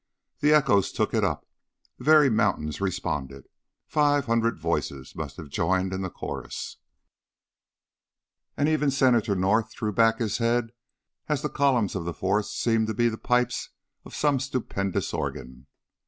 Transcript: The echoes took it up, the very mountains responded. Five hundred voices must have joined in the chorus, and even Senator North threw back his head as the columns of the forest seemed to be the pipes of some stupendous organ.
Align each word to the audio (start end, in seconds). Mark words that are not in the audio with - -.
The 0.39 0.51
echoes 0.51 0.91
took 0.91 1.13
it 1.13 1.23
up, 1.23 1.45
the 1.99 2.05
very 2.05 2.27
mountains 2.27 2.81
responded. 2.81 3.47
Five 3.85 4.25
hundred 4.25 4.57
voices 4.57 5.15
must 5.15 5.37
have 5.37 5.49
joined 5.49 5.93
in 5.93 6.01
the 6.01 6.09
chorus, 6.09 6.77
and 8.57 8.67
even 8.67 8.89
Senator 8.89 9.35
North 9.35 9.71
threw 9.71 9.91
back 9.93 10.17
his 10.17 10.39
head 10.39 10.71
as 11.29 11.43
the 11.43 11.49
columns 11.49 11.93
of 11.93 12.05
the 12.05 12.15
forest 12.15 12.57
seemed 12.59 12.87
to 12.87 12.95
be 12.95 13.09
the 13.09 13.17
pipes 13.19 13.69
of 14.03 14.15
some 14.15 14.39
stupendous 14.39 15.13
organ. 15.13 15.67